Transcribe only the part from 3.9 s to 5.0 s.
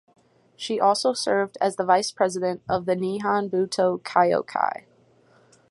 Kyokai.